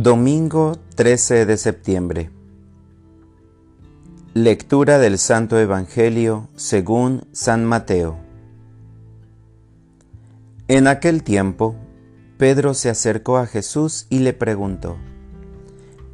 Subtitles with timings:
[0.00, 2.30] Domingo 13 de septiembre.
[4.32, 8.16] Lectura del Santo Evangelio según San Mateo.
[10.68, 11.74] En aquel tiempo,
[12.36, 14.96] Pedro se acercó a Jesús y le preguntó,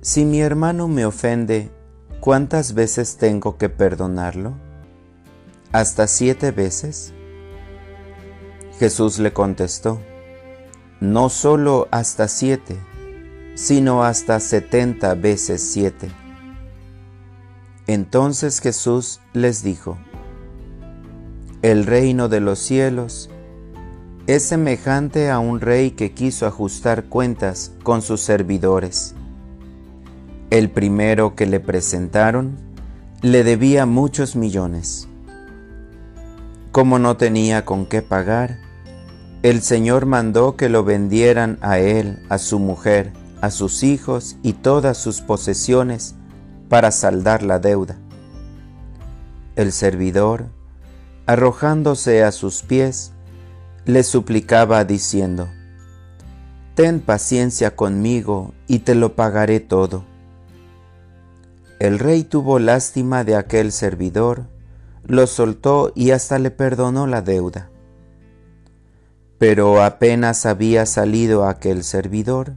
[0.00, 1.70] Si mi hermano me ofende,
[2.20, 4.54] ¿cuántas veces tengo que perdonarlo?
[5.72, 7.12] ¿Hasta siete veces?
[8.78, 10.00] Jesús le contestó,
[11.00, 12.78] No solo hasta siete,
[13.54, 16.10] sino hasta setenta veces siete.
[17.86, 19.98] Entonces Jesús les dijo,
[21.62, 23.30] El reino de los cielos
[24.26, 29.14] es semejante a un rey que quiso ajustar cuentas con sus servidores.
[30.50, 32.56] El primero que le presentaron
[33.20, 35.08] le debía muchos millones.
[36.72, 38.58] Como no tenía con qué pagar,
[39.42, 43.12] el Señor mandó que lo vendieran a él, a su mujer,
[43.44, 46.14] a sus hijos y todas sus posesiones
[46.70, 47.98] para saldar la deuda.
[49.54, 50.46] El servidor,
[51.26, 53.12] arrojándose a sus pies,
[53.84, 55.48] le suplicaba diciendo,
[56.74, 60.04] Ten paciencia conmigo y te lo pagaré todo.
[61.78, 64.46] El rey tuvo lástima de aquel servidor,
[65.06, 67.68] lo soltó y hasta le perdonó la deuda.
[69.36, 72.56] Pero apenas había salido aquel servidor,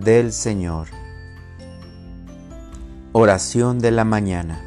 [0.00, 0.88] del Señor.
[3.12, 4.62] Oración de la mañana.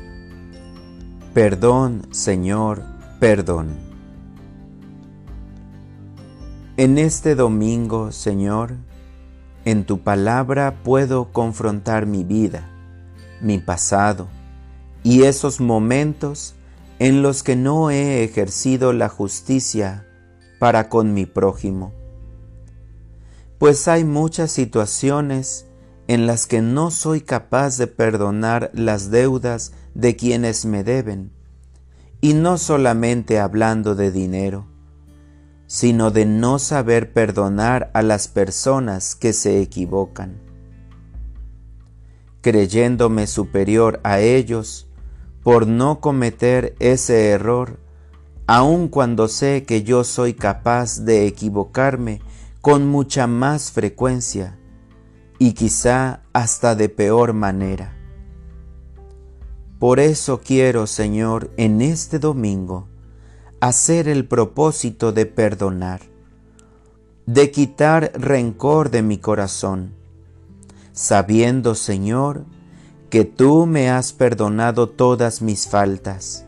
[1.34, 2.82] Perdón, Señor,
[3.20, 3.78] perdón.
[6.78, 8.74] En este domingo, Señor,
[9.66, 12.68] en tu palabra puedo confrontar mi vida,
[13.40, 14.28] mi pasado
[15.04, 16.56] y esos momentos
[16.98, 20.08] en los que no he ejercido la justicia
[20.58, 21.99] para con mi prójimo
[23.60, 25.68] pues hay muchas situaciones
[26.08, 31.32] en las que no soy capaz de perdonar las deudas de quienes me deben,
[32.22, 34.66] y no solamente hablando de dinero,
[35.68, 40.42] sino de no saber perdonar a las personas que se equivocan.
[42.42, 44.90] Creyéndome superior a ellos
[45.44, 47.80] por no cometer ese error,
[48.48, 52.22] aun cuando sé que yo soy capaz de equivocarme
[52.62, 54.58] con mucha más frecuencia
[55.38, 57.96] y quizá hasta de peor manera.
[59.80, 62.90] Por eso quiero, Señor, en este domingo,
[63.62, 66.02] hacer el propósito de perdonar,
[67.26, 69.94] de quitar rencor de mi corazón,
[70.92, 72.44] sabiendo, Señor,
[73.10, 76.46] que tú me has perdonado todas mis faltas.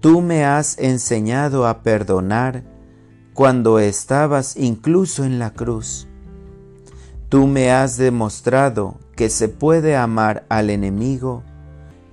[0.00, 2.77] Tú me has enseñado a perdonar
[3.38, 6.08] cuando estabas incluso en la cruz.
[7.28, 11.44] Tú me has demostrado que se puede amar al enemigo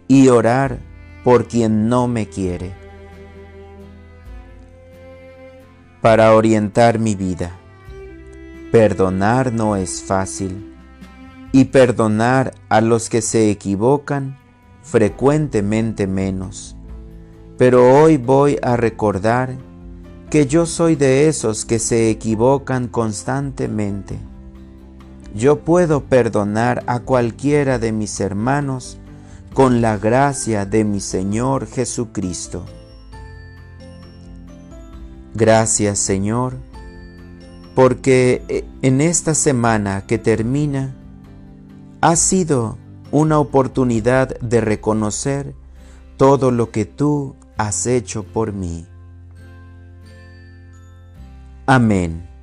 [0.08, 0.78] y orar
[1.24, 2.74] por quien no me quiere.
[6.00, 7.58] Para orientar mi vida,
[8.72, 10.76] perdonar no es fácil
[11.52, 14.38] y perdonar a los que se equivocan
[14.84, 16.76] frecuentemente menos.
[17.58, 19.58] Pero hoy voy a recordar
[20.36, 24.20] que yo soy de esos que se equivocan constantemente.
[25.34, 28.98] yo puedo perdonar a cualquiera de mis hermanos
[29.54, 32.66] con la gracia de mi Señor Jesucristo.
[35.34, 36.56] Gracias Señor,
[37.74, 40.98] porque eh, en esta semana que termina
[42.02, 42.78] ha sido
[43.10, 45.56] una oportunidad de reconocer
[46.18, 48.86] todo lo que tú has hecho por mí.
[51.68, 52.35] Amén.